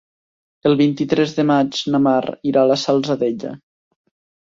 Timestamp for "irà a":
2.53-2.73